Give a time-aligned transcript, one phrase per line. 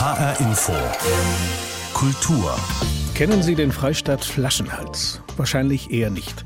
[0.00, 0.72] HR Info.
[1.92, 2.56] Kultur.
[3.14, 5.20] Kennen Sie den Freistaat Flaschenhals?
[5.36, 6.42] Wahrscheinlich eher nicht.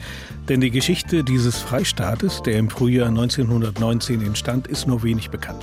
[0.48, 5.62] Denn die Geschichte dieses Freistaates, der im Frühjahr 1919 entstand, ist nur wenig bekannt.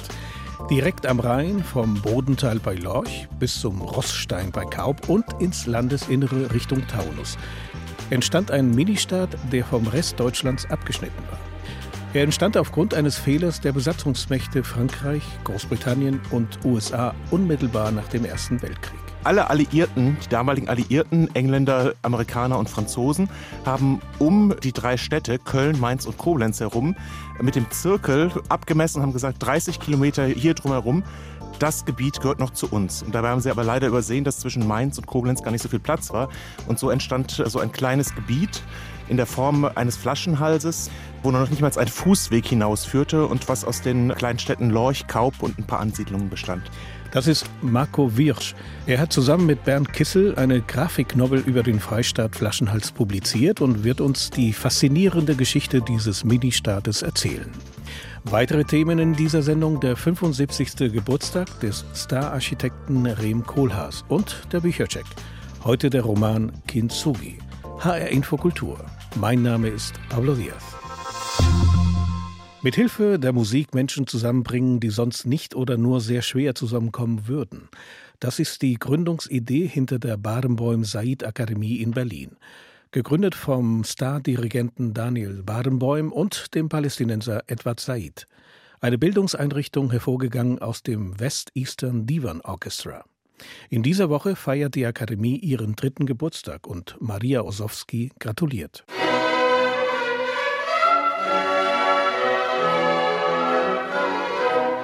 [0.69, 6.53] Direkt am Rhein, vom Bodental bei Lorch bis zum Rossstein bei Kaub und ins Landesinnere
[6.53, 7.37] Richtung Taunus,
[8.09, 11.40] entstand ein Ministaat, der vom Rest Deutschlands abgeschnitten war.
[12.13, 18.61] Er entstand aufgrund eines Fehlers der Besatzungsmächte Frankreich, Großbritannien und USA unmittelbar nach dem Ersten
[18.61, 18.99] Weltkrieg.
[19.23, 23.29] Alle Alliierten, die damaligen Alliierten, Engländer, Amerikaner und Franzosen,
[23.65, 26.97] haben um die drei Städte Köln, Mainz und Koblenz herum
[27.39, 31.03] mit dem Zirkel abgemessen und haben gesagt, 30 Kilometer hier drumherum
[31.61, 33.03] das Gebiet gehört noch zu uns.
[33.03, 35.69] Und dabei haben sie aber leider übersehen, dass zwischen Mainz und Koblenz gar nicht so
[35.69, 36.29] viel Platz war.
[36.67, 38.63] Und so entstand so ein kleines Gebiet
[39.11, 40.89] in der Form eines Flaschenhalses,
[41.21, 45.43] wo noch nicht mal ein Fußweg hinausführte und was aus den kleinen Städten Lorch, Kaub
[45.43, 46.63] und ein paar Ansiedlungen bestand.
[47.11, 48.55] Das ist Marco Wirsch.
[48.87, 53.99] Er hat zusammen mit Bernd Kissel eine Grafiknovel über den Freistaat Flaschenhals publiziert und wird
[53.99, 57.51] uns die faszinierende Geschichte dieses Ministaates erzählen.
[58.23, 60.93] Weitere Themen in dieser Sendung der 75.
[60.93, 65.05] Geburtstag des Stararchitekten Rem Kohlhaas und der Büchercheck.
[65.65, 67.39] Heute der Roman Kintsugi.
[67.83, 68.77] HR Infokultur.
[69.15, 70.75] Mein Name ist Pablo Diaz.
[72.61, 77.69] Mit Hilfe der Musik Menschen zusammenbringen, die sonst nicht oder nur sehr schwer zusammenkommen würden.
[78.19, 82.37] Das ist die Gründungsidee hinter der Barenboim Said Akademie in Berlin
[82.91, 88.27] gegründet vom Star-Dirigenten Daniel Barenboim und dem Palästinenser Edward Said.
[88.81, 93.05] Eine Bildungseinrichtung hervorgegangen aus dem West Eastern Divan Orchestra.
[93.69, 98.83] In dieser Woche feiert die Akademie ihren dritten Geburtstag und Maria Osowski gratuliert.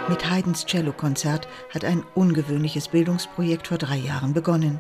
[0.10, 4.80] Mit Haydns Cellokonzert hat ein ungewöhnliches Bildungsprojekt vor drei Jahren begonnen.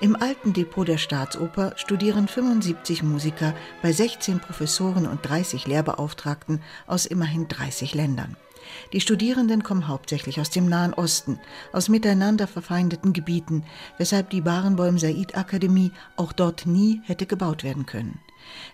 [0.00, 7.04] Im alten Depot der Staatsoper studieren 75 Musiker bei 16 Professoren und 30 Lehrbeauftragten aus
[7.04, 8.38] immerhin 30 Ländern.
[8.94, 11.38] Die Studierenden kommen hauptsächlich aus dem Nahen Osten,
[11.74, 13.64] aus miteinander verfeindeten Gebieten,
[13.98, 18.20] weshalb die Barenboim Said Akademie auch dort nie hätte gebaut werden können.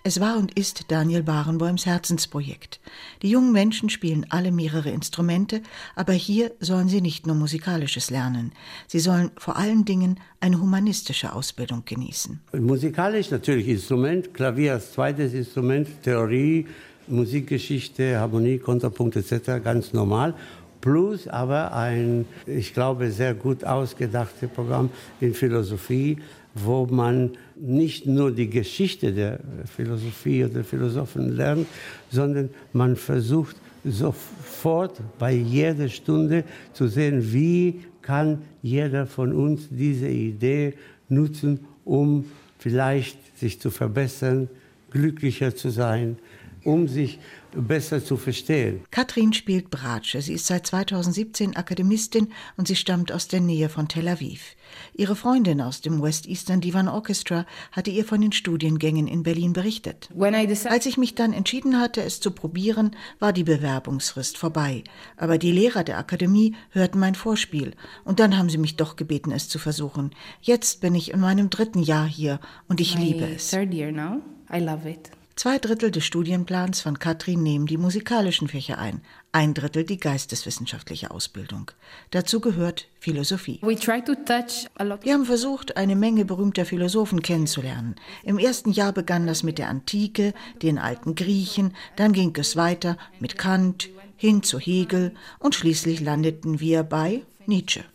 [0.03, 2.79] Es war und ist Daniel Barenboims Herzensprojekt.
[3.21, 5.61] Die jungen Menschen spielen alle mehrere Instrumente,
[5.95, 8.51] aber hier sollen sie nicht nur musikalisches lernen.
[8.87, 12.39] Sie sollen vor allen Dingen eine humanistische Ausbildung genießen.
[12.53, 16.65] Musikalisch natürlich Instrument, Klavier als zweites Instrument, Theorie,
[17.07, 19.63] Musikgeschichte, Harmonie, Kontrapunkt etc.
[19.63, 20.33] ganz normal.
[20.81, 26.19] Plus aber ein, ich glaube, sehr gut ausgedachtes Programm in Philosophie,
[26.55, 31.67] wo man nicht nur die Geschichte der Philosophie oder Philosophen lernt,
[32.09, 33.55] sondern man versucht
[33.85, 36.43] sofort bei jeder Stunde
[36.73, 40.73] zu sehen, wie kann jeder von uns diese Idee
[41.07, 42.25] nutzen, um
[42.57, 44.49] vielleicht sich zu verbessern,
[44.91, 46.17] glücklicher zu sein,
[46.63, 47.19] um sich
[47.51, 48.81] besser zu verstehen.
[48.91, 50.21] Katrin spielt Bratsche.
[50.21, 54.55] Sie ist seit 2017 Akademistin und sie stammt aus der Nähe von Tel Aviv.
[54.93, 59.53] Ihre Freundin aus dem West Eastern Divan Orchestra hatte ihr von den Studiengängen in Berlin
[59.53, 60.09] berichtet.
[60.19, 64.83] Als ich mich dann entschieden hatte, es zu probieren, war die Bewerbungsfrist vorbei.
[65.17, 69.31] Aber die Lehrer der Akademie hörten mein Vorspiel und dann haben sie mich doch gebeten,
[69.31, 70.11] es zu versuchen.
[70.41, 73.49] Jetzt bin ich in meinem dritten Jahr hier und ich My liebe es.
[73.49, 74.21] Third year now.
[74.51, 75.11] I love it.
[75.39, 78.99] Zwei Drittel des Studienplans von Katrin nehmen die musikalischen Fächer ein,
[79.31, 81.71] ein Drittel die geisteswissenschaftliche Ausbildung.
[82.11, 83.61] Dazu gehört Philosophie.
[83.61, 87.95] Wir haben versucht, eine Menge berühmter Philosophen kennenzulernen.
[88.23, 92.97] Im ersten Jahr begann das mit der Antike, den alten Griechen, dann ging es weiter
[93.21, 97.85] mit Kant, hin zu Hegel und schließlich landeten wir bei Nietzsche.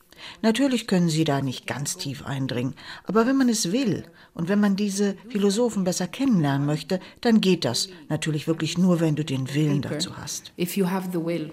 [0.43, 2.75] Natürlich können Sie da nicht ganz tief eindringen,
[3.05, 4.05] aber wenn man es will
[4.35, 7.89] und wenn man diese Philosophen besser kennenlernen möchte, dann geht das.
[8.09, 10.53] Natürlich wirklich nur, wenn du den Willen dazu hast.
[10.57, 11.51] Will,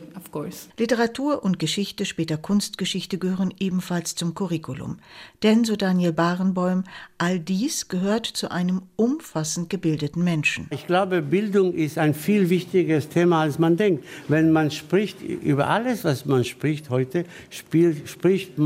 [0.77, 4.97] Literatur und Geschichte, später Kunstgeschichte gehören ebenfalls zum Curriculum.
[5.43, 6.83] Denn, so Daniel Barenboim,
[7.17, 10.67] all dies gehört zu einem umfassend gebildeten Menschen.
[10.71, 14.03] Ich glaube, Bildung ist ein viel wichtigeres Thema, als man denkt.
[14.27, 18.60] Wenn man spricht über alles, was man spricht heute, spielt, spricht man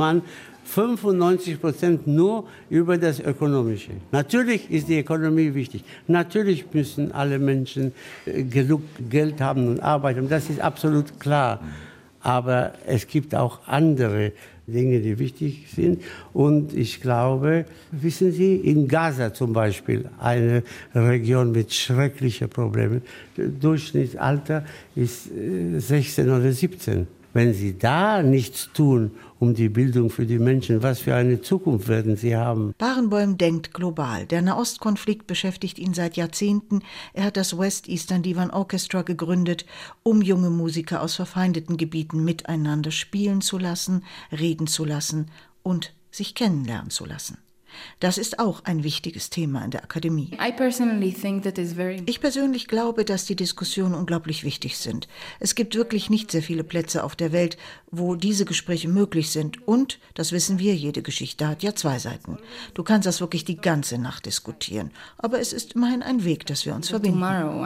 [0.65, 3.92] 95 Prozent nur über das Ökonomische.
[4.12, 5.83] Natürlich ist die Ökonomie wichtig.
[6.07, 7.94] Natürlich müssen alle Menschen
[8.25, 10.27] äh, genug Geld haben und arbeiten.
[10.27, 11.62] Das ist absolut klar.
[12.21, 14.31] Aber es gibt auch andere
[14.68, 16.01] Dinge, die wichtig sind.
[16.33, 20.63] Und ich glaube, wissen Sie, in Gaza zum Beispiel, eine
[20.94, 23.03] Region mit schrecklichen Problemen,
[23.38, 24.65] Durchschnittsalter
[24.95, 25.30] ist
[25.77, 27.07] 16 äh, oder 17.
[27.33, 30.84] Wenn Sie da nichts tun, um die Bildung für die Menschen.
[30.84, 32.74] Was für eine Zukunft werden sie haben?
[32.78, 34.26] Barenboim denkt global.
[34.26, 36.82] Der Nahostkonflikt beschäftigt ihn seit Jahrzehnten.
[37.14, 39.66] Er hat das West Eastern Divan Orchestra gegründet,
[40.04, 45.32] um junge Musiker aus verfeindeten Gebieten miteinander spielen zu lassen, reden zu lassen
[45.64, 47.38] und sich kennenlernen zu lassen.
[48.00, 50.31] Das ist auch ein wichtiges Thema in der Akademie.
[52.06, 55.07] Ich persönlich glaube, dass die Diskussionen unglaublich wichtig sind.
[55.39, 57.57] Es gibt wirklich nicht sehr viele Plätze auf der Welt,
[57.92, 59.68] wo diese Gespräche möglich sind.
[59.68, 62.38] Und, das wissen wir, jede Geschichte hat ja zwei Seiten.
[62.74, 64.92] Du kannst das wirklich die ganze Nacht diskutieren.
[65.18, 67.24] Aber es ist immerhin ein Weg, dass wir uns verbinden.
[67.24, 67.63] Also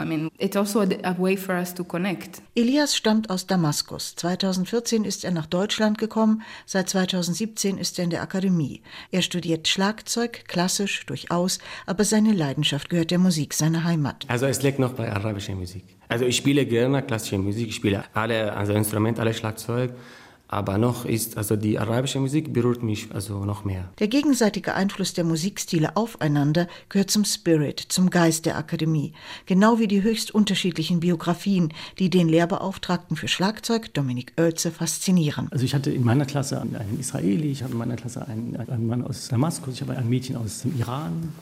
[2.54, 4.14] Elias stammt aus Damaskus.
[4.16, 6.42] 2014 ist er nach Deutschland gekommen.
[6.66, 8.82] Seit 2017 ist er in der Akademie.
[9.10, 14.24] Er studiert Schlag Schlagzeug, klassisch durchaus, aber seine Leidenschaft gehört der Musik seiner Heimat.
[14.28, 15.84] Also es liegt noch bei arabischer Musik.
[16.08, 19.92] Also ich spiele gerne klassische Musik, ich spiele alle also Instrumente, alle Schlagzeug,
[20.52, 23.88] aber noch ist, also die arabische Musik berührt mich also noch mehr.
[24.00, 29.12] Der gegenseitige Einfluss der Musikstile aufeinander gehört zum Spirit, zum Geist der Akademie.
[29.46, 35.46] Genau wie die höchst unterschiedlichen Biografien, die den Lehrbeauftragten für Schlagzeug, Dominik Oelze, faszinieren.
[35.52, 38.86] Also ich hatte in meiner Klasse einen Israeli, ich hatte in meiner Klasse einen, einen
[38.88, 41.32] Mann aus Damaskus, ich habe ein Mädchen aus dem Iran,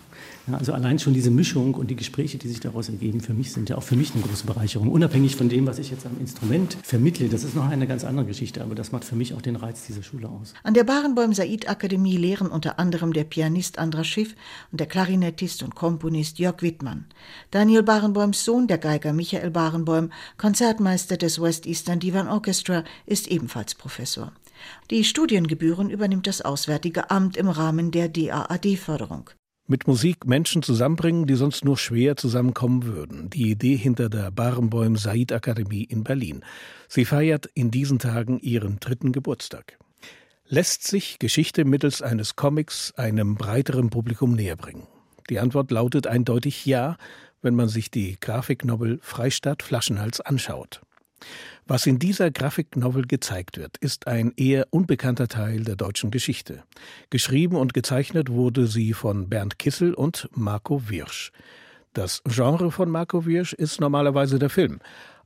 [0.46, 3.52] ja, also allein schon diese Mischung und die Gespräche, die sich daraus ergeben, für mich
[3.52, 4.88] sind ja auch für mich eine große Bereicherung.
[4.88, 8.26] Unabhängig von dem, was ich jetzt am Instrument vermittle, das ist noch eine ganz andere
[8.26, 10.54] Geschichte, aber das macht für mich auch den Reiz dieser Schule aus.
[10.64, 14.34] An der Barenboim Said Akademie lehren unter anderem der Pianist Andras Schiff
[14.72, 17.06] und der Klarinettist und Komponist Jörg Wittmann.
[17.52, 23.76] Daniel Barenboims Sohn, der Geiger Michael Barenboim, Konzertmeister des West Eastern Divan Orchestra, ist ebenfalls
[23.76, 24.32] Professor.
[24.90, 29.30] Die Studiengebühren übernimmt das Auswärtige Amt im Rahmen der DAAD-Förderung
[29.68, 33.30] mit Musik Menschen zusammenbringen, die sonst nur schwer zusammenkommen würden.
[33.30, 36.42] Die Idee hinter der Barenbäum Said Akademie in Berlin.
[36.88, 39.78] Sie feiert in diesen Tagen ihren dritten Geburtstag.
[40.46, 44.86] Lässt sich Geschichte mittels eines Comics einem breiteren Publikum näherbringen?
[45.28, 46.96] Die Antwort lautet eindeutig ja,
[47.42, 50.80] wenn man sich die Grafiknovel Freistadt Flaschenhals anschaut.
[51.66, 56.62] Was in dieser Grafiknovel gezeigt wird, ist ein eher unbekannter Teil der deutschen Geschichte.
[57.10, 61.32] Geschrieben und gezeichnet wurde sie von Bernd Kissel und Marco Wirsch.
[61.92, 64.80] Das Genre von Marco Wirsch ist normalerweise der Film.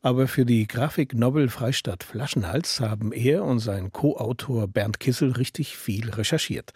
[0.05, 6.11] Aber für die Grafiknovel Freistadt Flaschenhals haben er und sein Co-Autor Bernd Kissel richtig viel
[6.11, 6.73] recherchiert.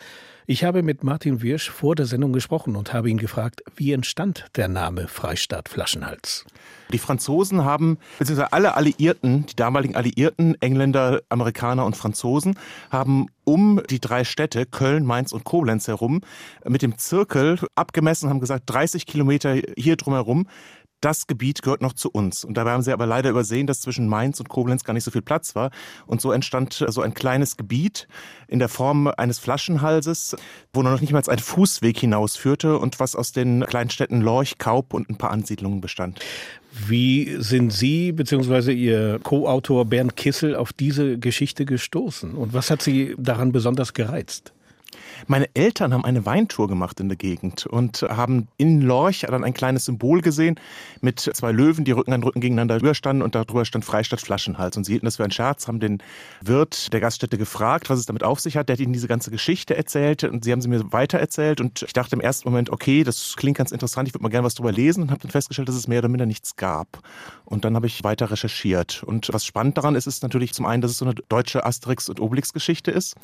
[0.46, 4.46] Ich habe mit Martin Wirsch vor der Sendung gesprochen und habe ihn gefragt, wie entstand
[4.54, 6.46] der Name Freistadt Flaschenhals?
[6.92, 12.56] Die Franzosen haben, beziehungsweise alle Alliierten, die damaligen Alliierten, Engländer, Amerikaner und Franzosen,
[12.92, 16.20] haben um die drei Städte, Köln, Mainz und Koblenz herum,
[16.64, 20.46] mit dem Zirkel abgemessen, haben gesagt, 30 Kilometer hier drumherum,
[21.06, 22.44] das Gebiet gehört noch zu uns.
[22.44, 25.12] Und dabei haben sie aber leider übersehen, dass zwischen Mainz und Koblenz gar nicht so
[25.12, 25.70] viel Platz war.
[26.06, 28.08] Und so entstand so ein kleines Gebiet
[28.48, 30.36] in der Form eines Flaschenhalses,
[30.72, 34.94] wo noch nicht mal ein Fußweg hinausführte und was aus den kleinen Städten Lorch, Kaup
[34.94, 36.18] und ein paar Ansiedlungen bestand.
[36.72, 38.72] Wie sind Sie bzw.
[38.72, 42.34] Ihr Co-Autor Bernd Kissel auf diese Geschichte gestoßen?
[42.34, 44.52] Und was hat Sie daran besonders gereizt?
[45.26, 49.54] Meine Eltern haben eine Weintour gemacht in der Gegend und haben in Lorch dann ein
[49.54, 50.60] kleines Symbol gesehen
[51.00, 54.76] mit zwei Löwen, die Rücken an Rücken gegeneinander überstanden und darüber stand Freistadt Flaschenhals.
[54.76, 56.02] Und sie hielten das für einen Scherz, haben den
[56.40, 58.68] Wirt der Gaststätte gefragt, was es damit auf sich hat.
[58.68, 61.60] Der hat ihnen diese ganze Geschichte erzählt und sie haben sie mir weitererzählt.
[61.60, 64.46] Und ich dachte im ersten Moment, okay, das klingt ganz interessant, ich würde mal gerne
[64.46, 67.00] was drüber lesen und habe dann festgestellt, dass es mehr oder minder nichts gab.
[67.44, 69.02] Und dann habe ich weiter recherchiert.
[69.02, 72.08] Und was spannend daran ist, ist natürlich zum einen, dass es so eine deutsche Asterix-
[72.08, 73.16] und Obelix-Geschichte ist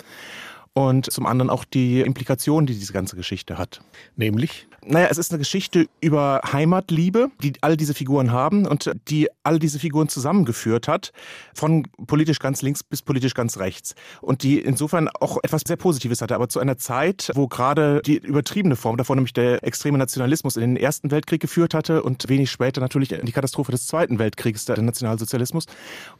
[0.74, 3.80] und zum anderen auch die Implikationen, die diese ganze Geschichte hat.
[4.16, 4.66] Nämlich?
[4.84, 9.60] Naja, es ist eine Geschichte über Heimatliebe, die all diese Figuren haben und die all
[9.60, 11.12] diese Figuren zusammengeführt hat,
[11.54, 13.94] von politisch ganz links bis politisch ganz rechts.
[14.20, 18.16] Und die insofern auch etwas sehr Positives hatte, aber zu einer Zeit, wo gerade die
[18.16, 22.50] übertriebene Form davon, nämlich der extreme Nationalismus in den Ersten Weltkrieg geführt hatte und wenig
[22.50, 25.66] später natürlich die Katastrophe des Zweiten Weltkriegs, der Nationalsozialismus.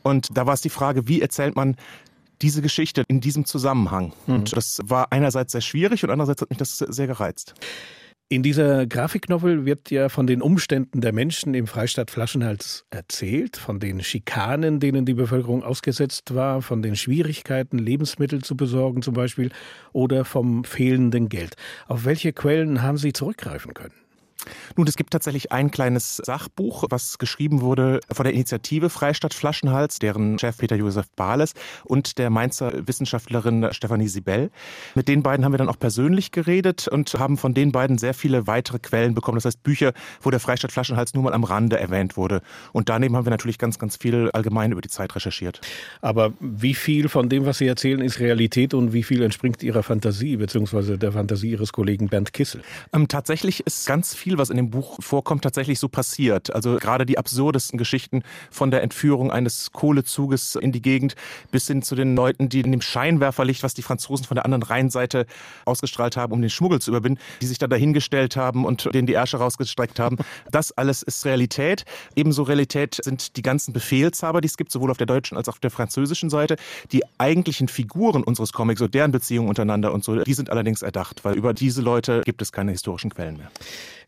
[0.04, 1.76] Und da war es die Frage, wie erzählt man
[2.43, 4.13] diese Geschichte in diesem Zusammenhang.
[4.27, 4.35] Mhm.
[4.35, 7.55] Und das war einerseits sehr schwierig und andererseits hat mich das sehr gereizt.
[8.33, 13.79] In dieser Grafiknovel wird ja von den Umständen der Menschen im Freistaat Flaschenhals erzählt, von
[13.79, 19.51] den Schikanen, denen die Bevölkerung ausgesetzt war, von den Schwierigkeiten, Lebensmittel zu besorgen zum Beispiel,
[19.93, 21.57] oder vom fehlenden Geld.
[21.89, 24.01] Auf welche Quellen haben Sie zurückgreifen können?
[24.77, 29.99] Nun, es gibt tatsächlich ein kleines Sachbuch, was geschrieben wurde von der Initiative Freistadt Flaschenhals,
[29.99, 34.51] deren Chef Peter Josef Bahles und der Mainzer Wissenschaftlerin Stefanie Sibel.
[34.95, 38.15] Mit den beiden haben wir dann auch persönlich geredet und haben von den beiden sehr
[38.15, 39.37] viele weitere Quellen bekommen.
[39.37, 42.43] Das heißt Bücher, wo der Freistadt Flaschenhals nur mal am Rande erwähnt wurde.
[42.73, 45.61] Und daneben haben wir natürlich ganz, ganz viel allgemein über die Zeit recherchiert.
[46.01, 49.83] Aber wie viel von dem, was Sie erzählen, ist Realität und wie viel entspringt Ihrer
[49.83, 52.63] Fantasie beziehungsweise der Fantasie Ihres Kollegen Bernd Kissel?
[52.93, 56.55] Ähm, tatsächlich ist ganz viel, was in dem Buch vorkommt, tatsächlich so passiert.
[56.55, 61.15] Also gerade die absurdesten Geschichten von der Entführung eines Kohlezuges in die Gegend
[61.51, 64.62] bis hin zu den Leuten, die in dem Scheinwerferlicht, was die Franzosen von der anderen
[64.62, 65.27] Rheinseite
[65.65, 69.15] ausgestrahlt haben, um den Schmuggel zu überwinden, die sich da dahingestellt haben und denen die
[69.15, 70.19] Ärsche rausgestreckt haben.
[70.51, 71.85] Das alles ist Realität.
[72.17, 75.53] Ebenso Realität sind die ganzen Befehlshaber, die es gibt, sowohl auf der deutschen als auch
[75.53, 76.57] auf der französischen Seite.
[76.93, 81.25] Die eigentlichen Figuren unseres Comics, so deren Beziehungen untereinander und so, die sind allerdings erdacht,
[81.25, 83.51] weil über diese Leute gibt es keine historischen Quellen mehr.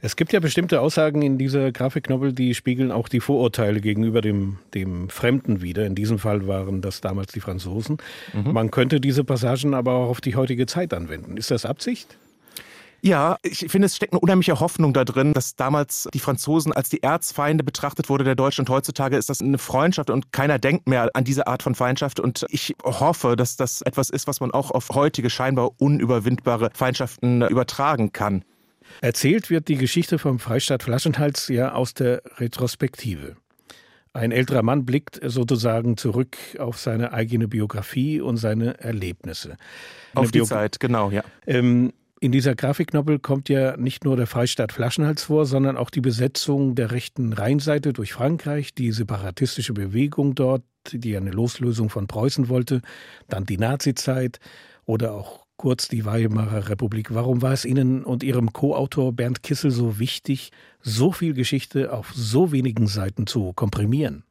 [0.05, 4.59] Es gibt ja bestimmte Aussagen in dieser Grafiknovel, die spiegeln auch die Vorurteile gegenüber dem,
[4.75, 5.87] dem Fremden wider.
[5.87, 7.97] In diesem Fall waren das damals die Franzosen.
[8.35, 8.53] Mhm.
[8.53, 11.39] Man könnte diese Passagen aber auch auf die heutige Zeit anwenden.
[11.39, 12.19] Ist das Absicht?
[13.01, 16.91] Ja, ich finde, es steckt eine unheimliche Hoffnung da drin, dass damals die Franzosen als
[16.91, 20.87] die Erzfeinde betrachtet wurde der Deutschen und heutzutage ist das eine Freundschaft und keiner denkt
[20.87, 24.51] mehr an diese Art von Feindschaft und ich hoffe, dass das etwas ist, was man
[24.51, 28.45] auch auf heutige scheinbar unüberwindbare Feindschaften übertragen kann.
[29.01, 33.37] Erzählt wird die Geschichte vom Freistaat Flaschenhals ja aus der Retrospektive.
[34.13, 39.57] Ein älterer Mann blickt sozusagen zurück auf seine eigene Biografie und seine Erlebnisse.
[40.15, 41.25] Eine auf die Bio Zeit, genau, ja.
[41.47, 46.01] Ähm, in dieser Grafiknovel kommt ja nicht nur der Freistaat Flaschenhals vor, sondern auch die
[46.01, 52.49] Besetzung der rechten Rheinseite durch Frankreich, die separatistische Bewegung dort, die eine Loslösung von Preußen
[52.49, 52.83] wollte,
[53.29, 54.39] dann die Nazizeit
[54.87, 57.15] oder auch kurz die Weimarer Republik.
[57.15, 62.13] Warum war es Ihnen und Ihrem Co-Autor Bernd Kissel so wichtig, so viel Geschichte auf
[62.15, 64.25] so wenigen Seiten zu komprimieren?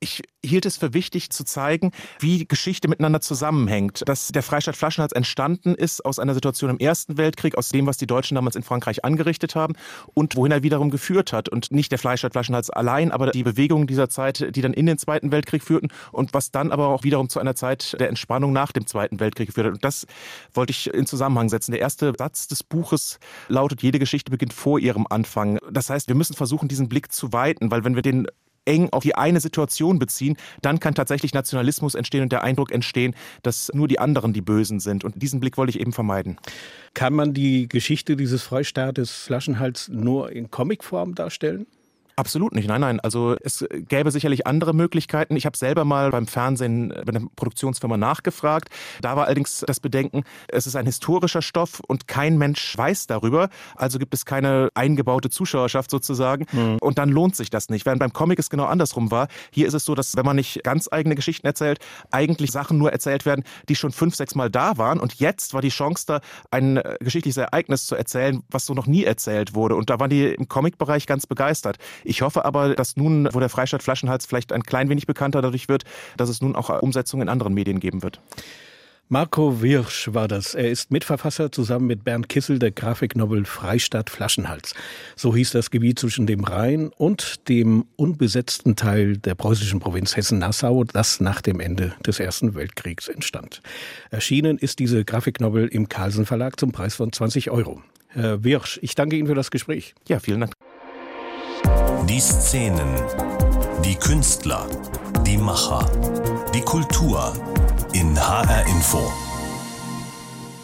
[0.00, 4.02] Ich hielt es für wichtig zu zeigen, wie Geschichte miteinander zusammenhängt.
[4.06, 7.96] Dass der Freistaat Flaschenhals entstanden ist aus einer Situation im Ersten Weltkrieg, aus dem, was
[7.96, 9.74] die Deutschen damals in Frankreich angerichtet haben
[10.14, 11.48] und wohin er wiederum geführt hat.
[11.48, 14.98] Und nicht der Freistaat Flaschenhals allein, aber die Bewegungen dieser Zeit, die dann in den
[14.98, 18.72] Zweiten Weltkrieg führten und was dann aber auch wiederum zu einer Zeit der Entspannung nach
[18.72, 19.74] dem Zweiten Weltkrieg geführt hat.
[19.74, 20.06] Und das
[20.54, 21.72] wollte ich in Zusammenhang setzen.
[21.72, 25.58] Der erste Satz des Buches lautet, jede Geschichte beginnt vor ihrem Anfang.
[25.70, 28.26] Das heißt, wir müssen versuchen, diesen Blick zu weiten, weil wenn wir den
[28.68, 33.14] eng auf die eine Situation beziehen, dann kann tatsächlich Nationalismus entstehen und der Eindruck entstehen,
[33.42, 35.02] dass nur die anderen die Bösen sind.
[35.04, 36.36] Und diesen Blick wollte ich eben vermeiden.
[36.94, 41.66] Kann man die Geschichte dieses Freistaates Flaschenhals nur in Comicform darstellen?
[42.18, 42.98] Absolut nicht, nein, nein.
[42.98, 45.36] Also es gäbe sicherlich andere Möglichkeiten.
[45.36, 48.70] Ich habe selber mal beim Fernsehen bei einer Produktionsfirma nachgefragt.
[49.00, 53.50] Da war allerdings das Bedenken, es ist ein historischer Stoff und kein Mensch weiß darüber.
[53.76, 56.46] Also gibt es keine eingebaute Zuschauerschaft sozusagen.
[56.50, 56.78] Mhm.
[56.80, 57.86] Und dann lohnt sich das nicht.
[57.86, 59.28] Während beim Comic es genau andersrum war.
[59.52, 61.78] Hier ist es so, dass wenn man nicht ganz eigene Geschichten erzählt,
[62.10, 64.98] eigentlich Sachen nur erzählt werden, die schon fünf, sechs Mal da waren.
[64.98, 66.20] Und jetzt war die Chance da,
[66.50, 69.76] ein äh, geschichtliches Ereignis zu erzählen, was so noch nie erzählt wurde.
[69.76, 71.78] Und da waren die im Comic-Bereich ganz begeistert.
[72.08, 75.68] Ich hoffe aber, dass nun, wo der Freistaat Flaschenhals vielleicht ein klein wenig bekannter dadurch
[75.68, 75.84] wird,
[76.16, 78.20] dass es nun auch Umsetzungen in anderen Medien geben wird.
[79.10, 80.54] Marco Wirsch war das.
[80.54, 84.74] Er ist Mitverfasser zusammen mit Bernd Kissel der Grafiknovel Freistadt Flaschenhals.
[85.16, 90.84] So hieß das Gebiet zwischen dem Rhein und dem unbesetzten Teil der preußischen Provinz Hessen-Nassau,
[90.84, 93.62] das nach dem Ende des Ersten Weltkriegs entstand.
[94.10, 97.82] Erschienen ist diese Grafiknovel im Carlsen Verlag zum Preis von 20 Euro.
[98.08, 99.94] Herr Wirsch, ich danke Ihnen für das Gespräch.
[100.06, 100.57] Ja, vielen Dank.
[102.08, 102.94] Die Szenen,
[103.84, 104.66] die Künstler,
[105.26, 105.84] die Macher,
[106.54, 107.34] die Kultur
[107.92, 109.12] in HR Info.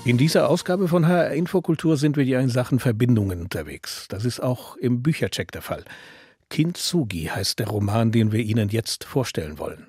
[0.06, 4.06] In dieser Ausgabe von HR Infokultur sind wir ja in Sachen Verbindungen unterwegs.
[4.08, 5.84] Das ist auch im Büchercheck der Fall.
[6.48, 9.88] Kintsugi heißt der Roman, den wir Ihnen jetzt vorstellen wollen.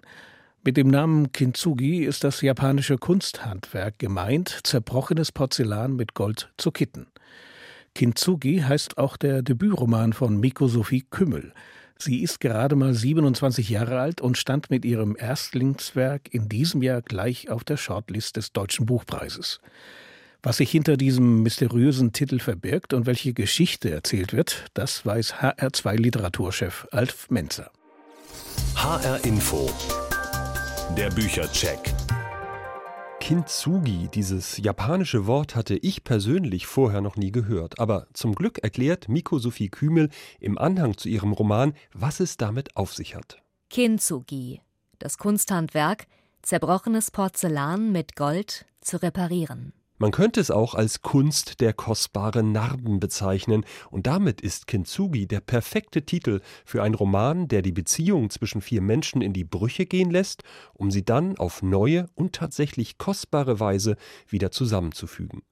[0.65, 7.07] Mit dem Namen Kintsugi ist das japanische Kunsthandwerk gemeint, zerbrochenes Porzellan mit Gold zu kitten.
[7.95, 11.53] Kintsugi heißt auch der Debütroman von Miko Sophie Kümmel.
[11.97, 17.01] Sie ist gerade mal 27 Jahre alt und stand mit ihrem Erstlingswerk in diesem Jahr
[17.01, 19.61] gleich auf der Shortlist des Deutschen Buchpreises.
[20.43, 25.95] Was sich hinter diesem mysteriösen Titel verbirgt und welche Geschichte erzählt wird, das weiß HR2
[25.95, 27.71] Literaturchef Alf Menzer.
[28.75, 29.71] HR Info.
[30.97, 31.94] Der Büchercheck.
[33.25, 37.79] Kintsugi, dieses japanische Wort hatte ich persönlich vorher noch nie gehört.
[37.79, 42.77] Aber zum Glück erklärt Miko Sophie Kümel im Anhang zu ihrem Roman, was es damit
[42.77, 43.41] auf sich hat.
[43.71, 44.61] Kintsugi,
[44.99, 46.05] das Kunsthandwerk,
[46.43, 49.73] zerbrochenes Porzellan mit Gold zu reparieren.
[49.97, 55.39] Man könnte es auch als Kunst der kostbaren Narben bezeichnen, und damit ist Kintsugi der
[55.39, 60.11] perfekte Titel für einen Roman, der die Beziehung zwischen vier Menschen in die Brüche gehen
[60.11, 63.95] lässt, um sie dann auf neue und tatsächlich kostbare Weise
[64.27, 65.43] wieder zusammenzufügen.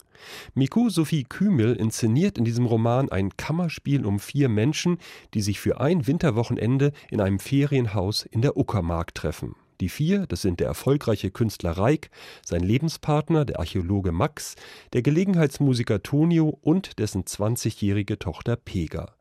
[0.54, 4.98] Miku Sophie Kümel inszeniert in diesem Roman ein Kammerspiel um vier Menschen,
[5.34, 9.56] die sich für ein Winterwochenende in einem Ferienhaus in der Uckermark treffen.
[9.82, 12.10] Die vier, das sind der erfolgreiche Künstler Reik,
[12.46, 14.56] sein Lebenspartner, der Archäologe Max,
[14.94, 19.16] der Gelegenheitsmusiker Tonio und dessen 20-jährige Tochter Pega.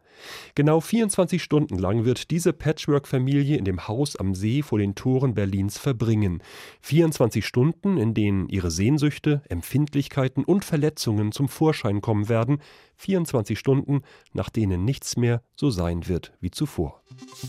[0.54, 5.34] Genau 24 Stunden lang wird diese Patchwork-Familie in dem Haus am See vor den Toren
[5.34, 6.42] Berlins verbringen.
[6.80, 12.60] 24 Stunden, in denen ihre Sehnsüchte, Empfindlichkeiten und Verletzungen zum Vorschein kommen werden.
[12.96, 17.02] 24 Stunden, nach denen nichts mehr so sein wird wie zuvor.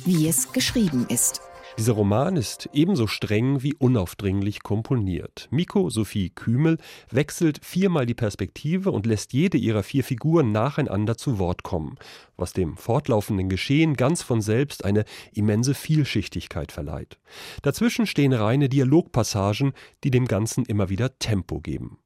[0.06, 1.42] Wie es geschrieben ist.
[1.78, 5.48] Dieser Roman ist ebenso streng wie unaufdringlich komponiert.
[5.50, 6.78] Miko Sophie Kümel
[7.10, 11.96] wechselt viermal die Perspektive und lässt jede ihrer vier Figuren nacheinander zu Wort kommen,
[12.38, 15.04] was dem fortlaufenden Geschehen ganz von selbst eine
[15.34, 17.18] immense Vielschichtigkeit verleiht.
[17.64, 21.98] Dazwischen stehen reine Dialogpassagen, die dem Ganzen immer wieder Tempo geben.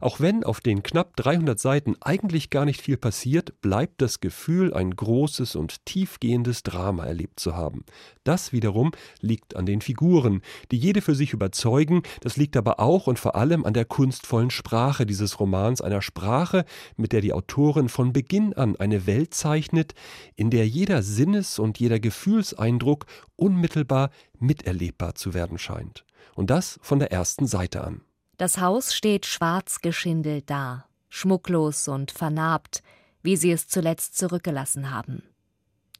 [0.00, 4.74] Auch wenn auf den knapp 300 Seiten eigentlich gar nicht viel passiert, bleibt das Gefühl,
[4.74, 7.84] ein großes und tiefgehendes Drama erlebt zu haben.
[8.24, 13.06] Das wiederum liegt an den Figuren, die jede für sich überzeugen, das liegt aber auch
[13.06, 16.64] und vor allem an der kunstvollen Sprache dieses Romans, einer Sprache,
[16.96, 19.94] mit der die Autorin von Beginn an eine Welt zeichnet,
[20.36, 26.04] in der jeder Sinnes- und jeder Gefühlseindruck unmittelbar miterlebbar zu werden scheint.
[26.34, 28.02] Und das von der ersten Seite an.
[28.42, 32.82] Das Haus steht schwarz geschindelt da, schmucklos und vernarbt,
[33.22, 35.22] wie sie es zuletzt zurückgelassen haben.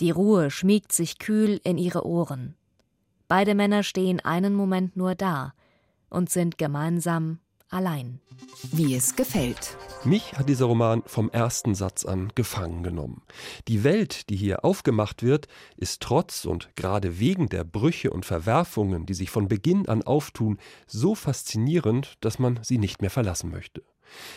[0.01, 2.57] Die Ruhe schmiegt sich kühl in ihre Ohren.
[3.29, 5.55] Beide Männer stehen einen Moment nur da
[6.11, 7.39] und sind gemeinsam
[7.73, 8.21] allein.
[8.73, 9.77] Wie es gefällt.
[10.05, 13.23] Mich hat dieser Roman vom ersten Satz an gefangen genommen.
[13.69, 19.07] Die Welt, die hier aufgemacht wird, ist trotz und gerade wegen der Brüche und Verwerfungen,
[19.07, 23.83] die sich von Beginn an auftun, so faszinierend, dass man sie nicht mehr verlassen möchte.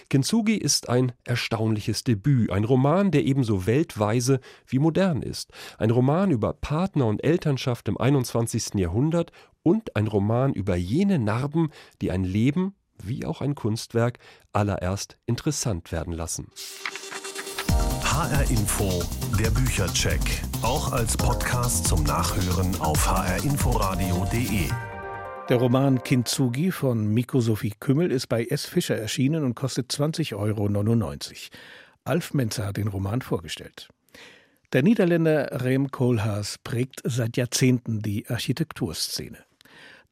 [0.10, 6.32] Kintsugi ist ein erstaunliches Debüt, ein Roman, der ebenso weltweise wie modern ist, ein Roman
[6.32, 8.75] über Partner und Elternschaft im 21.
[8.75, 9.32] Jahrhundert
[9.63, 14.20] und ein Roman über jene Narben, die ein Leben wie auch ein Kunstwerk
[14.54, 16.48] allererst interessant werden lassen.
[18.04, 19.03] HR Info,
[19.38, 20.22] der Büchercheck,
[20.62, 24.70] auch als Podcast zum Nachhören auf hrinforadio.de.
[25.50, 28.66] Der Roman Kintsugi von Miko Sophie Kümmel ist bei S.
[28.66, 30.70] Fischer erschienen und kostet 20,99 Euro.
[32.03, 33.90] Alf Menzer hat den Roman vorgestellt.
[34.74, 39.45] Der Niederländer Rem Koolhaas prägt seit Jahrzehnten die Architekturszene.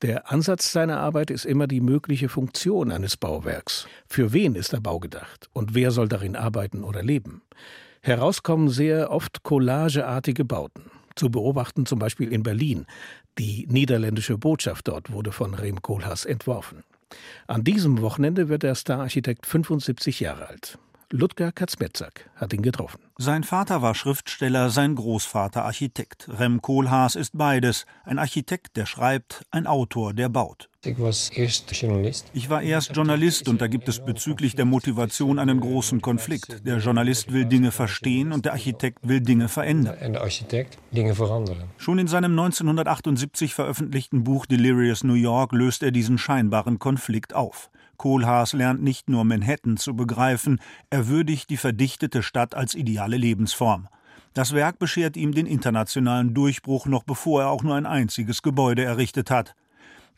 [0.03, 3.87] Der Ansatz seiner Arbeit ist immer die mögliche Funktion eines Bauwerks.
[4.05, 7.41] Für wen ist der Bau gedacht und wer soll darin arbeiten oder leben?
[8.01, 10.91] Herauskommen sehr oft collageartige Bauten.
[11.15, 12.85] Zu beobachten zum Beispiel in Berlin.
[13.37, 16.83] Die niederländische Botschaft dort wurde von Rem Koolhaas entworfen.
[17.47, 20.77] An diesem Wochenende wird der Stararchitekt 75 Jahre alt.
[21.11, 22.99] Ludger Katzmetzak hat ihn getroffen.
[23.17, 26.27] Sein Vater war Schriftsteller, sein Großvater Architekt.
[26.39, 27.85] Rem Koolhaas ist beides.
[28.03, 30.69] Ein Architekt, der schreibt, ein Autor, der baut.
[30.83, 32.29] Ich war erst Journalist.
[32.33, 36.65] Ich war erst Journalist und da gibt es bezüglich der Motivation einen großen Konflikt.
[36.65, 39.97] Der Journalist will Dinge verstehen und der Architekt will Dinge verändern.
[40.03, 41.69] Und der Architekt Dinge verändern.
[41.77, 47.69] Schon in seinem 1978 veröffentlichten Buch Delirious New York löst er diesen scheinbaren Konflikt auf.
[48.03, 53.87] Kohlhaas lernt nicht nur Manhattan zu begreifen, er würdigt die verdichtete Stadt als ideale Lebensform.
[54.33, 58.83] Das Werk beschert ihm den internationalen Durchbruch, noch bevor er auch nur ein einziges Gebäude
[58.83, 59.55] errichtet hat.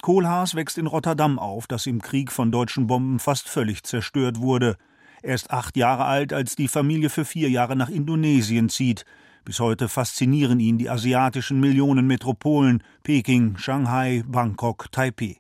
[0.02, 4.78] Kohlhaas wächst in Rotterdam auf, das im Krieg von deutschen Bomben fast völlig zerstört wurde.
[5.22, 9.06] Er ist acht Jahre alt, als die Familie für vier Jahre nach Indonesien zieht.
[9.46, 15.38] Bis heute faszinieren ihn die asiatischen Millionenmetropolen Peking, Shanghai, Bangkok, Taipei.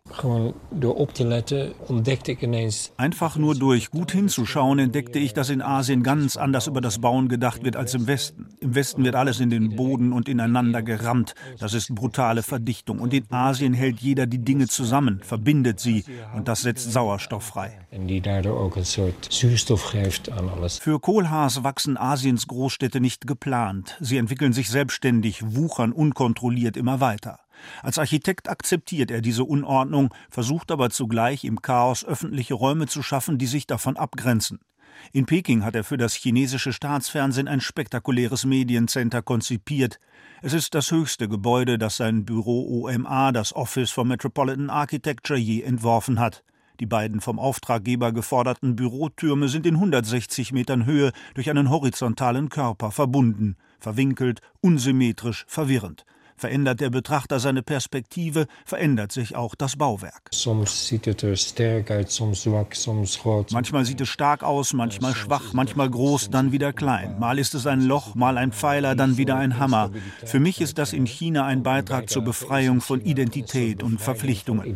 [2.97, 7.29] Einfach nur durch gut hinzuschauen entdeckte ich, dass in Asien ganz anders über das Bauen
[7.29, 8.49] gedacht wird als im Westen.
[8.59, 11.33] Im Westen wird alles in den Boden und ineinander gerammt.
[11.57, 12.99] Das ist brutale Verdichtung.
[12.99, 17.79] Und in Asien hält jeder die Dinge zusammen, verbindet sie und das setzt Sauerstoff frei.
[20.79, 23.94] Für Kohlhaas wachsen Asiens Großstädte nicht geplant.
[23.99, 27.39] Sie entwickeln sich selbstständig, wuchern unkontrolliert immer weiter.
[27.81, 33.37] Als Architekt akzeptiert er diese Unordnung, versucht aber zugleich im Chaos öffentliche Räume zu schaffen,
[33.37, 34.59] die sich davon abgrenzen.
[35.11, 39.99] In Peking hat er für das chinesische Staatsfernsehen ein spektakuläres Mediencenter konzipiert.
[40.41, 45.61] Es ist das höchste Gebäude, das sein Büro OMA, das Office for Metropolitan Architecture, je
[45.61, 46.43] entworfen hat.
[46.79, 52.91] Die beiden vom Auftraggeber geforderten Bürotürme sind in 160 Metern Höhe durch einen horizontalen Körper
[52.91, 56.05] verbunden, verwinkelt, unsymmetrisch, verwirrend.
[56.37, 60.29] Verändert der Betrachter seine Perspektive, verändert sich auch das Bauwerk.
[63.51, 67.19] Manchmal sieht es stark aus, manchmal schwach, manchmal groß, dann wieder klein.
[67.19, 69.91] Mal ist es ein Loch, mal ein Pfeiler, dann wieder ein Hammer.
[70.25, 74.75] Für mich ist das in China ein Beitrag zur Befreiung von Identität und Verpflichtungen.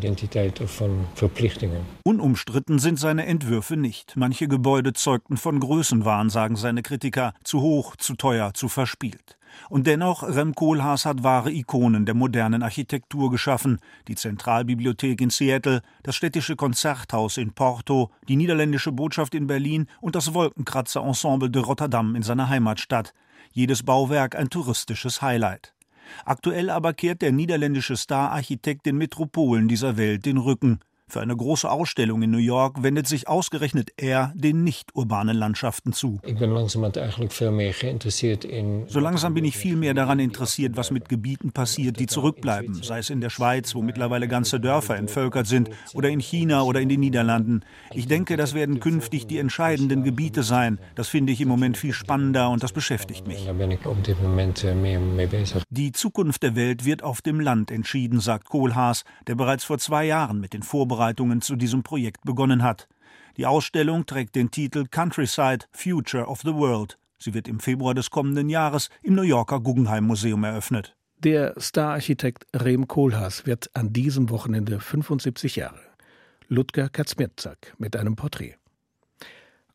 [2.03, 4.15] Unumstritten sind seine Entwürfe nicht.
[4.15, 7.33] Manche Gebäude zeugten von Größenwahn, sagen seine Kritiker.
[7.43, 9.38] Zu hoch, zu teuer, zu verspielt.
[9.69, 13.79] Und dennoch, Rem Koolhaas hat wahre Ikonen der modernen Architektur geschaffen.
[14.07, 20.15] Die Zentralbibliothek in Seattle, das städtische Konzerthaus in Porto, die niederländische Botschaft in Berlin und
[20.15, 23.13] das Wolkenkratzer-Ensemble de Rotterdam in seiner Heimatstadt.
[23.51, 25.73] Jedes Bauwerk ein touristisches Highlight.
[26.25, 30.79] Aktuell aber kehrt der niederländische Star-Architekt den Metropolen dieser Welt den Rücken.
[31.11, 36.19] Für eine große Ausstellung in New York wendet sich ausgerechnet er den nicht-urbanen Landschaften zu.
[36.23, 38.87] Ich bin langsam eigentlich viel mehr geïnteresseerd in.
[38.87, 42.99] So langsam bin ich viel mehr daran interessiert, was mit Gebieten passiert, die zurückbleiben, sei
[42.99, 46.89] es in der Schweiz, wo mittlerweile ganze Dörfer entvölkert sind, oder in China oder in
[46.89, 47.61] den Niederlanden.
[47.91, 50.77] Ich denke, das werden künftig die entscheidenden Gebiete sein.
[50.93, 53.47] Das finde ich im Moment viel spannender und das beschäftigt mich.
[53.47, 53.79] Da bin ich
[54.21, 54.63] moment.
[55.71, 60.05] Die Zukunft der Welt wird auf dem Land entschieden, sagt Kohlhaas, der bereits vor zwei
[60.05, 60.98] Jahren mit den Vorbereitungen
[61.41, 62.87] zu diesem Projekt begonnen hat.
[63.37, 66.97] Die Ausstellung trägt den Titel Countryside Future of the World.
[67.17, 70.95] Sie wird im Februar des kommenden Jahres im New Yorker Guggenheim Museum eröffnet.
[71.19, 75.79] Der Stararchitekt Rem Koolhaas wird an diesem Wochenende 75 Jahre.
[76.47, 78.55] Ludger Katzmirczak mit einem Porträt.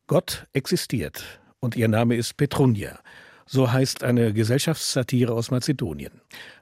[0.07, 2.99] Gott existiert und ihr Name ist Petrunia.
[3.47, 6.13] So heißt eine Gesellschaftssatire aus Mazedonien.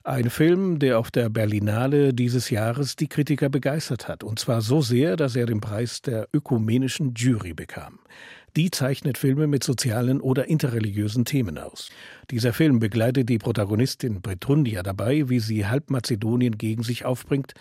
[0.03, 4.25] Ein Film, der auf der Berlinale dieses Jahres die Kritiker begeistert hat.
[4.25, 8.01] Und zwar so sehr, dass er den Preis der ökumenischen Jury bekam.
[8.57, 11.91] Die zeichnet Filme mit sozialen oder interreligiösen Themen aus.
[12.31, 17.55] Dieser Film begleitet die Protagonistin Petrundia dabei, wie sie halb Mazedonien gegen sich aufbringt,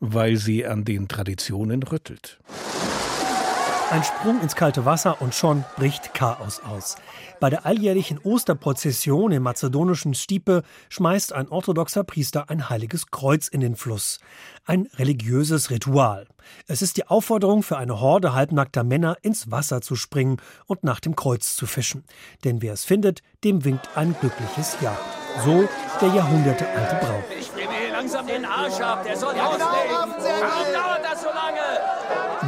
[0.00, 2.40] weil sie an den Traditionen rüttelt.
[3.92, 6.96] Ein Sprung ins kalte Wasser und schon bricht Chaos aus.
[7.40, 13.60] Bei der alljährlichen Osterprozession im mazedonischen Stipe schmeißt ein orthodoxer Priester ein heiliges Kreuz in
[13.60, 14.18] den Fluss.
[14.64, 16.26] Ein religiöses Ritual.
[16.66, 21.00] Es ist die Aufforderung für eine Horde halbnackter Männer ins Wasser zu springen und nach
[21.00, 22.02] dem Kreuz zu fischen.
[22.44, 24.98] Denn wer es findet, dem winkt ein glückliches Jahr.
[25.44, 25.68] So
[26.00, 27.22] der jahrhundertealte Brauch.
[27.38, 29.66] Ich friere hier langsam den Arsch ab, der soll ja, auslegen.
[29.90, 31.61] Warum dauert das so lange?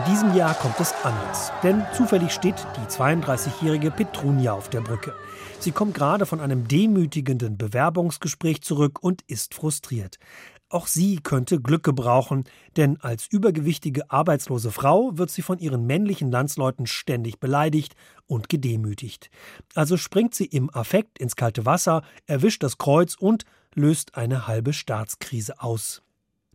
[0.06, 5.14] Diesem Jahr kommt es anders, denn zufällig steht die 32-jährige Petrunia auf der Brücke.
[5.60, 10.18] Sie kommt gerade von einem demütigenden Bewerbungsgespräch zurück und ist frustriert.
[10.68, 12.44] Auch sie könnte Glück gebrauchen,
[12.76, 17.94] denn als übergewichtige arbeitslose Frau wird sie von ihren männlichen Landsleuten ständig beleidigt
[18.26, 19.30] und gedemütigt.
[19.74, 24.74] Also springt sie im Affekt ins kalte Wasser, erwischt das Kreuz und löst eine halbe
[24.74, 26.03] Staatskrise aus.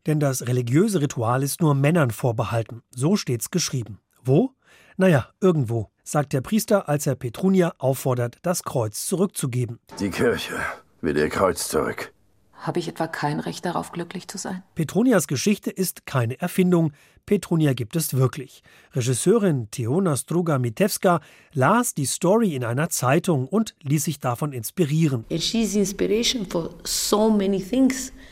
[0.07, 2.81] Denn das religiöse Ritual ist nur Männern vorbehalten.
[2.91, 3.99] So steht's geschrieben.
[4.23, 4.51] Wo?
[4.97, 9.79] Naja, irgendwo, sagt der Priester, als er Petrunia auffordert, das Kreuz zurückzugeben.
[9.99, 10.55] Die Kirche
[11.01, 12.13] will ihr Kreuz zurück.
[12.53, 14.63] Habe ich etwa kein Recht darauf, glücklich zu sein?
[14.75, 16.91] Petronias Geschichte ist keine Erfindung.
[17.29, 18.63] Petrunia gibt es wirklich.
[18.95, 21.21] Regisseurin Teona Struga Mitewska
[21.53, 25.25] las die Story in einer Zeitung und ließ sich davon inspirieren.
[26.85, 27.39] So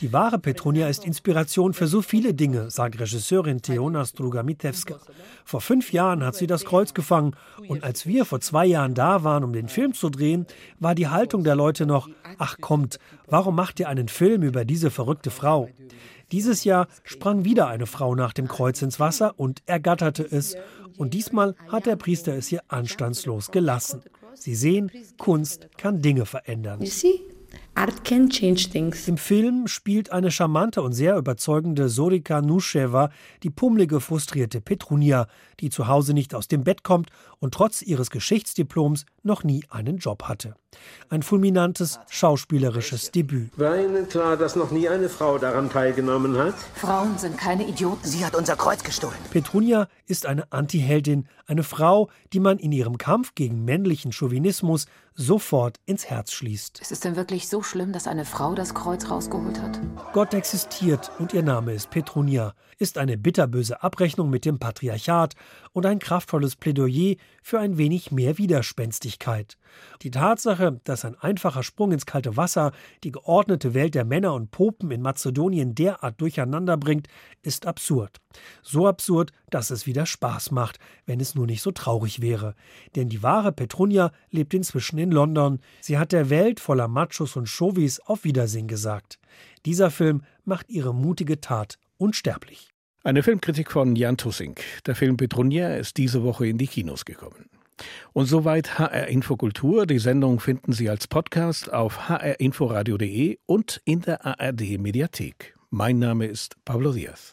[0.00, 4.96] die wahre Petronia ist Inspiration für so viele Dinge, sagt Regisseurin Teona Struga Mitewska.
[5.44, 7.36] Vor fünf Jahren hat sie das Kreuz gefangen
[7.68, 10.44] und als wir vor zwei Jahren da waren, um den Film zu drehen,
[10.80, 12.08] war die Haltung der Leute noch,
[12.38, 15.68] ach kommt, warum macht ihr einen Film über diese verrückte Frau?
[16.32, 20.56] Dieses Jahr sprang wieder eine Frau nach dem Kreuz ins Wasser und ergatterte es.
[20.96, 24.02] Und diesmal hat der Priester es ihr anstandslos gelassen.
[24.34, 26.80] Sie sehen, Kunst kann Dinge verändern.
[27.74, 29.08] Art can change things.
[29.08, 33.10] Im Film spielt eine charmante und sehr überzeugende Sorika Nusheva
[33.42, 35.28] die pummelige, frustrierte Petrunia,
[35.60, 39.98] die zu Hause nicht aus dem Bett kommt und trotz ihres Geschichtsdiploms noch nie einen
[39.98, 40.56] Job hatte.
[41.10, 43.50] Ein fulminantes schauspielerisches Debüt.
[43.56, 46.54] War Ihnen klar, dass noch nie eine Frau daran teilgenommen hat?
[46.74, 48.06] Frauen sind keine Idioten.
[48.06, 49.16] Sie hat unser Kreuz gestohlen.
[49.30, 55.78] Petrunia ist eine Antiheldin, eine Frau, die man in ihrem Kampf gegen männlichen Chauvinismus sofort
[55.86, 56.80] ins Herz schließt.
[56.80, 59.80] Ist es denn wirklich so schlimm, dass eine Frau das Kreuz rausgeholt hat?
[60.12, 65.34] Gott existiert und ihr Name ist Petrunia, ist eine bitterböse Abrechnung mit dem Patriarchat
[65.72, 69.56] und ein kraftvolles Plädoyer für ein wenig mehr Widerspenstigkeit.
[70.02, 72.72] Die Tatsache, dass ein einfacher Sprung ins kalte Wasser
[73.04, 77.08] die geordnete Welt der Männer und Popen in Mazedonien derart durcheinander bringt,
[77.42, 78.18] ist absurd.
[78.62, 82.54] So absurd, dass es wieder Spaß macht, wenn es nur nicht so traurig wäre.
[82.96, 85.60] Denn die wahre Petrunia lebt inzwischen in London.
[85.80, 89.18] Sie hat der Welt voller Machos und Chauvis auf Wiedersehen gesagt.
[89.66, 92.70] Dieser Film macht ihre mutige Tat unsterblich.
[93.04, 94.56] Eine Filmkritik von Jan Tussing.
[94.86, 97.48] Der Film Petrunia ist diese Woche in die Kinos gekommen.
[98.12, 99.86] Und soweit HR Infokultur.
[99.86, 105.54] Die Sendung finden Sie als Podcast auf hrinforadio.de und in der ARD Mediathek.
[105.70, 107.32] Mein Name ist Pablo Diaz.